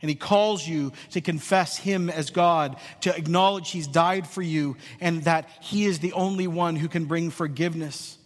[0.00, 4.76] And he calls you to confess him as God, to acknowledge he's died for you,
[5.00, 8.18] and that he is the only one who can bring forgiveness.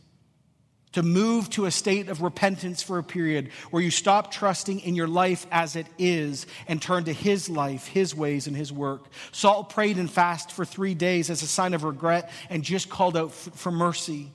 [0.92, 4.94] To move to a state of repentance for a period where you stop trusting in
[4.94, 9.09] your life as it is and turn to his life, his ways, and his work.
[9.31, 13.14] Saul prayed and fasted for three days as a sign of regret and just called
[13.14, 14.33] out for mercy.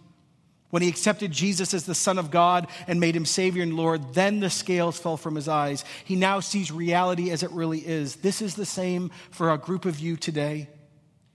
[0.71, 4.13] When he accepted Jesus as the Son of God and made him Savior and Lord,
[4.13, 5.83] then the scales fell from his eyes.
[6.05, 8.15] He now sees reality as it really is.
[8.17, 10.69] This is the same for a group of you today.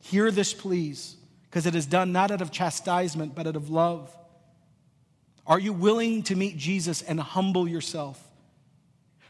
[0.00, 4.10] Hear this, please, because it is done not out of chastisement, but out of love.
[5.46, 8.22] Are you willing to meet Jesus and humble yourself?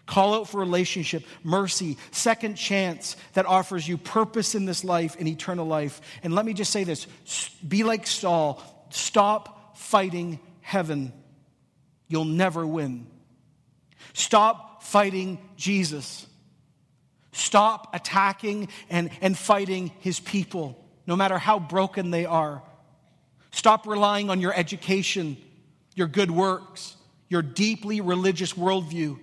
[0.07, 5.27] Call out for relationship, mercy, second chance that offers you purpose in this life and
[5.27, 6.01] eternal life.
[6.23, 7.07] And let me just say this
[7.67, 8.63] be like Saul.
[8.91, 11.13] Stop fighting heaven.
[12.09, 13.07] You'll never win.
[14.13, 16.27] Stop fighting Jesus.
[17.33, 22.63] Stop attacking and, and fighting his people, no matter how broken they are.
[23.51, 25.37] Stop relying on your education,
[25.95, 26.97] your good works,
[27.29, 29.19] your deeply religious worldview,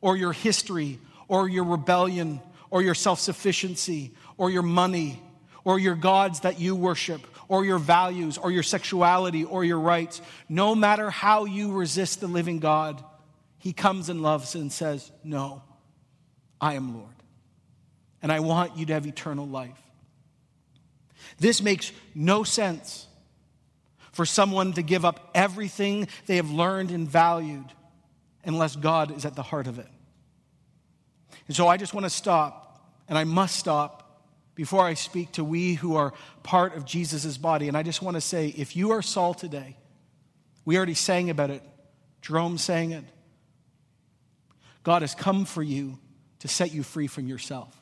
[0.00, 5.22] or your history, or your rebellion, or your self sufficiency, or your money,
[5.64, 10.20] or your gods that you worship or your values or your sexuality or your rights,
[10.48, 13.02] no matter how you resist the living God,
[13.58, 15.62] He comes and loves and says, No,
[16.60, 17.14] I am Lord.
[18.22, 19.80] And I want you to have eternal life.
[21.38, 23.06] This makes no sense
[24.12, 27.66] for someone to give up everything they have learned and valued
[28.44, 29.86] unless God is at the heart of it.
[31.46, 34.07] And so I just want to stop, and I must stop
[34.58, 37.68] before I speak to we who are part of Jesus' body.
[37.68, 39.76] And I just want to say if you are Saul today,
[40.64, 41.62] we already sang about it,
[42.22, 43.04] Jerome sang it.
[44.82, 45.96] God has come for you
[46.40, 47.72] to set you free from yourself,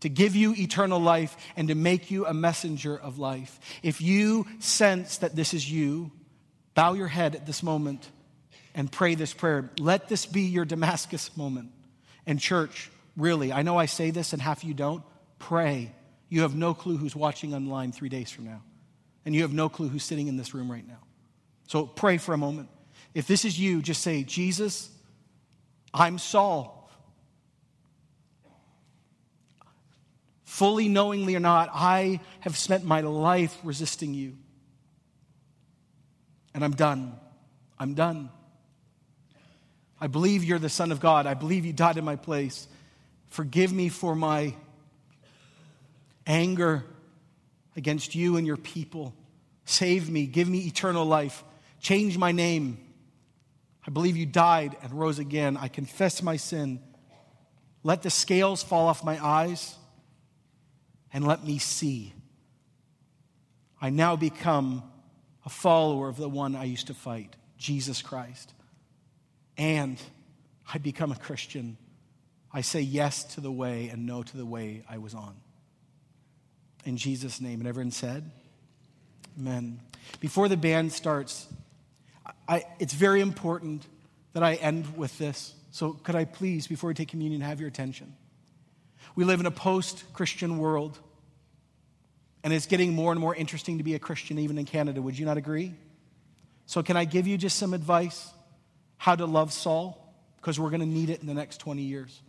[0.00, 3.58] to give you eternal life, and to make you a messenger of life.
[3.82, 6.12] If you sense that this is you,
[6.74, 8.06] bow your head at this moment
[8.74, 9.70] and pray this prayer.
[9.78, 11.70] Let this be your Damascus moment.
[12.26, 15.02] And, church, really, I know I say this and half you don't.
[15.42, 15.92] Pray.
[16.28, 18.62] You have no clue who's watching online three days from now.
[19.26, 20.98] And you have no clue who's sitting in this room right now.
[21.66, 22.68] So pray for a moment.
[23.12, 24.88] If this is you, just say, Jesus,
[25.92, 26.90] I'm Saul.
[30.44, 34.36] Fully knowingly or not, I have spent my life resisting you.
[36.54, 37.18] And I'm done.
[37.80, 38.30] I'm done.
[40.00, 41.26] I believe you're the Son of God.
[41.26, 42.68] I believe you died in my place.
[43.28, 44.54] Forgive me for my
[46.26, 46.84] anger
[47.76, 49.14] against you and your people.
[49.64, 51.44] Save me, give me eternal life,
[51.80, 52.78] change my name.
[53.86, 55.56] I believe you died and rose again.
[55.56, 56.80] I confess my sin.
[57.82, 59.74] Let the scales fall off my eyes
[61.12, 62.12] and let me see.
[63.80, 64.84] I now become
[65.44, 68.52] a follower of the one I used to fight, Jesus Christ.
[69.58, 70.00] And
[70.72, 71.76] I become a Christian.
[72.52, 75.41] I say yes to the way and no to the way I was on
[76.84, 77.60] in Jesus' name.
[77.60, 78.30] And everyone said,
[79.38, 79.80] Amen.
[80.20, 81.46] Before the band starts,
[82.48, 83.86] I, it's very important
[84.32, 85.54] that I end with this.
[85.70, 88.14] So, could I please, before we take communion, have your attention?
[89.14, 90.98] We live in a post Christian world,
[92.44, 95.00] and it's getting more and more interesting to be a Christian, even in Canada.
[95.00, 95.74] Would you not agree?
[96.66, 98.30] So, can I give you just some advice
[98.98, 99.98] how to love Saul?
[100.36, 102.20] Because we're going to need it in the next 20 years.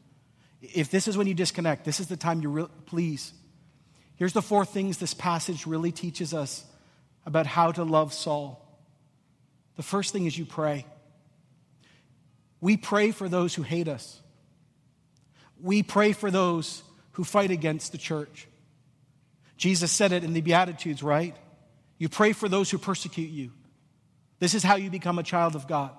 [0.62, 3.34] If this is when you disconnect, this is the time you re- please
[4.16, 6.64] Here's the four things this passage really teaches us
[7.26, 8.60] about how to love Saul.
[9.76, 10.86] The first thing is you pray.
[12.62, 14.22] We pray for those who hate us.
[15.62, 16.84] We pray for those
[17.14, 18.48] who fight against the church.
[19.58, 21.36] Jesus said it in the Beatitudes, right?
[21.98, 23.52] You pray for those who persecute you.
[24.40, 25.92] This is how you become a child of God.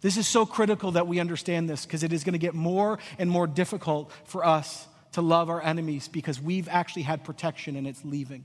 [0.00, 2.98] This is so critical that we understand this because it is going to get more
[3.18, 7.86] and more difficult for us to love our enemies because we've actually had protection and
[7.86, 8.44] it's leaving.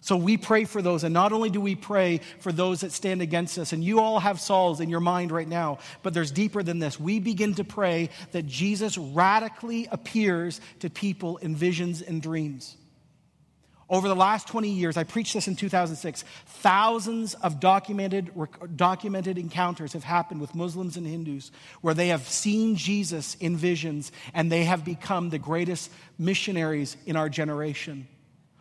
[0.00, 3.22] So we pray for those, and not only do we pray for those that stand
[3.22, 6.62] against us, and you all have Sauls in your mind right now, but there's deeper
[6.62, 7.00] than this.
[7.00, 12.76] We begin to pray that Jesus radically appears to people in visions and dreams.
[13.88, 18.30] Over the last 20 years, I preached this in 2006, thousands of documented,
[18.76, 24.10] documented encounters have happened with Muslims and Hindus where they have seen Jesus in visions
[24.32, 28.08] and they have become the greatest missionaries in our generation.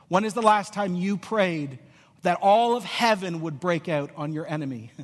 [0.10, 1.80] When is the last time you prayed
[2.24, 4.92] that all of heaven would break out on your enemy?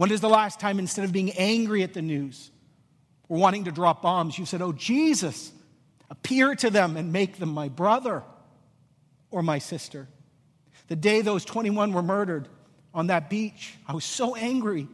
[0.00, 2.50] When is the last time, instead of being angry at the news
[3.28, 5.52] or wanting to drop bombs, you said, Oh, Jesus,
[6.08, 8.22] appear to them and make them my brother?
[9.30, 10.08] Or my sister.
[10.88, 12.48] The day those 21 were murdered
[12.92, 14.88] on that beach, I was so angry.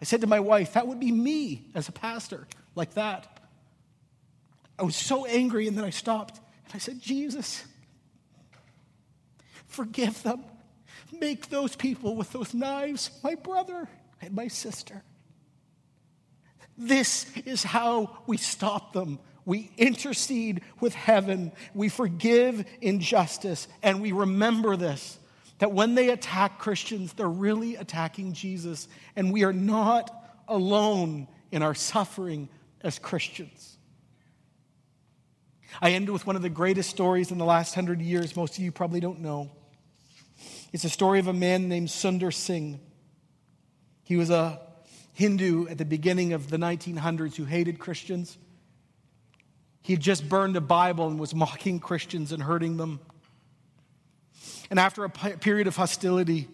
[0.00, 3.38] I said to my wife, that would be me as a pastor, like that.
[4.78, 7.64] I was so angry, and then I stopped and I said, Jesus,
[9.66, 10.44] forgive them.
[11.12, 13.88] Make those people with those knives my brother
[14.20, 15.02] and my sister.
[16.76, 24.12] This is how we stop them we intercede with heaven, we forgive injustice, and we
[24.12, 25.18] remember this
[25.56, 28.86] that when they attack Christians, they're really attacking Jesus,
[29.16, 30.10] and we are not
[30.46, 32.50] alone in our suffering
[32.82, 33.78] as Christians.
[35.80, 38.62] I end with one of the greatest stories in the last hundred years, most of
[38.62, 39.50] you probably don't know.
[40.74, 42.78] It's a story of a man named Sundar Singh.
[44.04, 44.60] He was a
[45.14, 48.36] Hindu at the beginning of the 1900s who hated Christians.
[49.88, 53.00] He had just burned a Bible and was mocking Christians and hurting them.
[54.68, 56.46] And after a period of hostility,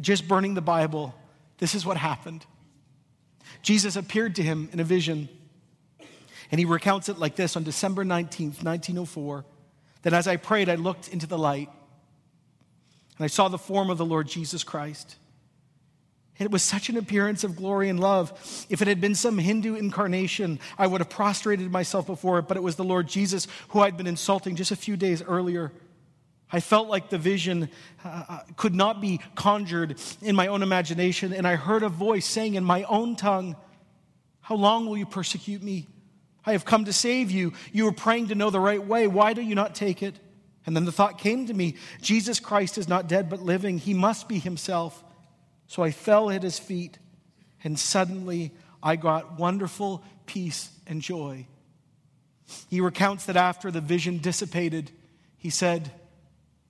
[0.00, 1.14] just burning the Bible,
[1.58, 2.44] this is what happened.
[3.62, 5.28] Jesus appeared to him in a vision.
[6.50, 9.44] And he recounts it like this on December 19th, 1904.
[10.02, 11.70] Then as I prayed, I looked into the light
[13.16, 15.14] and I saw the form of the Lord Jesus Christ.
[16.38, 18.32] It was such an appearance of glory and love.
[18.68, 22.56] If it had been some Hindu incarnation, I would have prostrated myself before it, but
[22.56, 25.72] it was the Lord Jesus who I'd been insulting just a few days earlier.
[26.50, 27.68] I felt like the vision
[28.04, 32.26] uh, uh, could not be conjured in my own imagination, and I heard a voice
[32.26, 33.56] saying in my own tongue,
[34.40, 35.86] How long will you persecute me?
[36.44, 37.52] I have come to save you.
[37.72, 39.06] You are praying to know the right way.
[39.06, 40.18] Why do you not take it?
[40.66, 43.78] And then the thought came to me Jesus Christ is not dead, but living.
[43.78, 45.03] He must be himself.
[45.74, 47.00] So I fell at his feet,
[47.64, 51.48] and suddenly I got wonderful peace and joy.
[52.70, 54.92] He recounts that after the vision dissipated,
[55.36, 55.90] he said,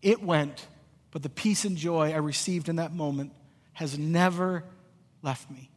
[0.01, 0.67] It went,
[1.11, 3.33] but the peace and joy I received in that moment
[3.75, 4.65] has never
[5.21, 5.69] left me.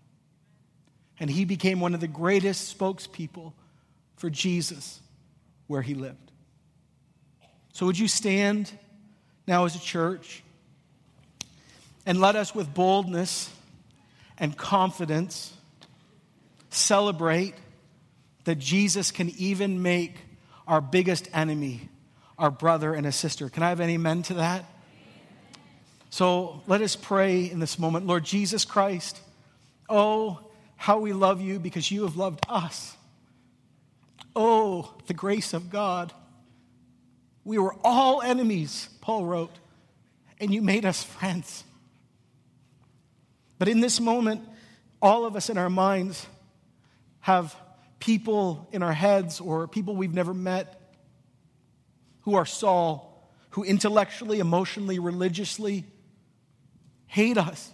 [1.19, 3.51] And he became one of the greatest spokespeople
[4.15, 5.01] for Jesus
[5.67, 6.31] where he lived.
[7.73, 8.71] So, would you stand
[9.45, 10.43] now as a church?
[12.07, 13.53] And let us, with boldness
[14.37, 15.53] and confidence,
[16.69, 17.53] celebrate
[18.45, 20.15] that Jesus can even make
[20.65, 21.89] our biggest enemy
[22.39, 23.49] our brother and a sister.
[23.49, 24.63] Can I have any amen to that?
[26.09, 28.05] So let us pray in this moment.
[28.05, 29.19] Lord Jesus Christ,
[29.89, 30.39] oh,
[30.77, 32.95] how we love you because you have loved us.
[34.33, 36.13] Oh, the grace of God.
[37.43, 39.55] We were all enemies, Paul wrote,
[40.39, 41.65] and you made us friends.
[43.59, 44.47] But in this moment,
[45.01, 46.25] all of us in our minds
[47.19, 47.55] have
[47.99, 50.81] people in our heads or people we've never met
[52.21, 55.85] who are Saul, who intellectually, emotionally, religiously
[57.07, 57.71] hate us.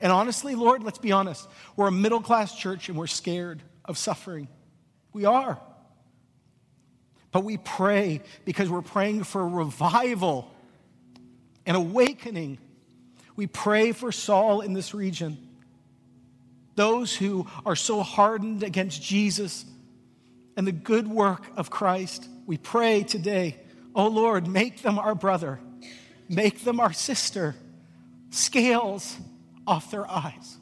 [0.00, 1.48] And honestly, Lord, let's be honest.
[1.76, 4.48] We're a middle class church and we're scared of suffering.
[5.12, 5.58] We are.
[7.32, 10.50] But we pray because we're praying for revival
[11.66, 12.58] and awakening
[13.36, 15.38] we pray for Saul in this region.
[16.76, 19.64] Those who are so hardened against Jesus
[20.56, 22.28] and the good work of Christ.
[22.46, 23.56] We pray today,
[23.94, 25.60] oh Lord, make them our brother,
[26.28, 27.54] make them our sister,
[28.30, 29.16] scales
[29.66, 30.56] off their eyes.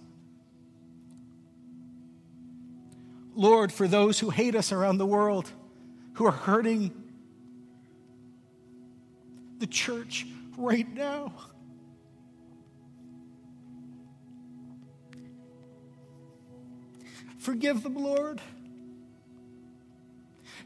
[3.34, 5.50] Lord, for those who hate us around the world,
[6.14, 6.92] who are hurting
[9.58, 10.26] the church
[10.58, 11.32] right now.
[17.42, 18.40] Forgive them, Lord.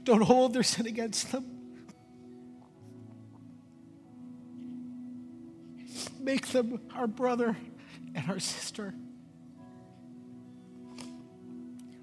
[0.05, 1.47] Don't hold their sin against them.
[6.21, 7.57] Make them our brother
[8.15, 8.93] and our sister.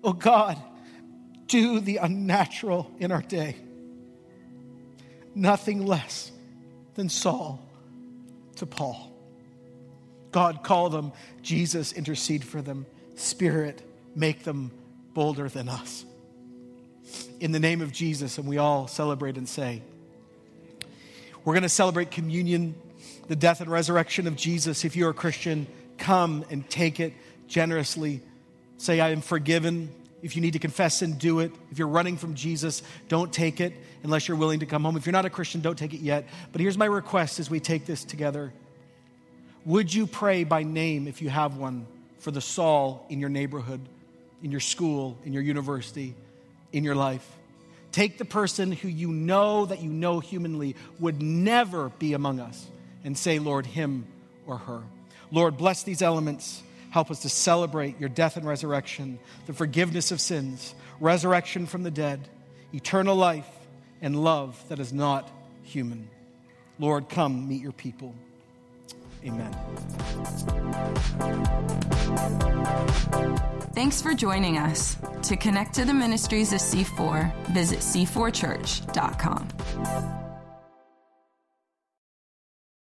[0.03, 0.59] Oh God,
[1.45, 3.55] do the unnatural in our day.
[5.36, 6.32] Nothing less
[6.95, 7.63] than Saul
[8.55, 9.11] to Paul.
[10.32, 11.11] God, call them.
[11.43, 12.88] Jesus, intercede for them.
[13.15, 13.84] Spirit,
[14.16, 14.72] make them
[15.14, 16.05] bolder than us.
[17.39, 19.82] In the name of Jesus, and we all celebrate and say,
[21.45, 22.76] we're going to celebrate communion,
[23.28, 24.86] the death and resurrection of Jesus.
[24.86, 27.14] If you're a Christian, come and take it
[27.47, 28.22] generously.
[28.78, 29.89] Say, I am forgiven.
[30.22, 31.51] If you need to confess and do it.
[31.70, 34.95] If you're running from Jesus, don't take it unless you're willing to come home.
[34.95, 36.28] If you're not a Christian, don't take it yet.
[36.53, 38.53] But here's my request as we take this together
[39.66, 41.88] Would you pray by name, if you have one,
[42.20, 43.82] for the Saul in your neighborhood?
[44.43, 46.13] In your school, in your university,
[46.71, 47.27] in your life.
[47.91, 52.67] Take the person who you know that you know humanly would never be among us
[53.03, 54.05] and say, Lord, him
[54.45, 54.83] or her.
[55.31, 56.61] Lord, bless these elements.
[56.89, 61.91] Help us to celebrate your death and resurrection, the forgiveness of sins, resurrection from the
[61.91, 62.27] dead,
[62.73, 63.47] eternal life,
[64.01, 65.29] and love that is not
[65.63, 66.09] human.
[66.79, 68.13] Lord, come meet your people.
[69.25, 69.53] Amen.
[73.74, 74.97] Thanks for joining us.
[75.24, 80.22] To connect to the ministries of C4, visit c4church.com.